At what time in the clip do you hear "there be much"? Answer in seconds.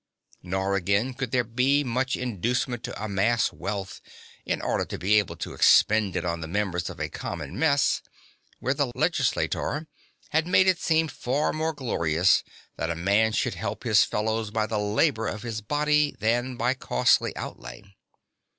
1.29-2.15